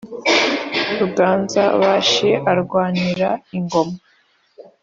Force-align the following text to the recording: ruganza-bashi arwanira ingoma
ruganza-bashi 0.99 2.29
arwanira 2.51 3.29
ingoma 3.57 3.95